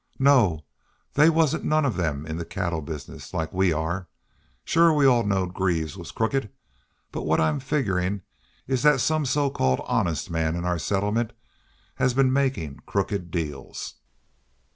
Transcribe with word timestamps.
"No. 0.17 0.65
They 1.13 1.29
wasn't 1.29 1.63
none 1.63 1.85
of 1.85 1.95
them 1.95 2.25
in 2.25 2.37
the 2.37 2.43
cattle 2.43 2.81
business, 2.81 3.35
like 3.35 3.53
we 3.53 3.71
are. 3.71 4.07
Shore 4.65 4.95
we 4.95 5.05
all 5.05 5.23
knowed 5.23 5.53
Greaves 5.53 5.95
was 5.95 6.09
crooked. 6.09 6.49
But 7.11 7.21
what 7.21 7.39
I'm 7.39 7.59
figgerin' 7.59 8.23
is 8.65 8.81
thet 8.81 8.99
some 8.99 9.27
so 9.27 9.51
called 9.51 9.81
honest 9.85 10.31
man 10.31 10.55
in 10.55 10.65
our 10.65 10.79
settlement 10.79 11.33
has 11.97 12.15
been 12.15 12.33
makin' 12.33 12.79
crooked 12.87 13.29
deals." 13.29 13.93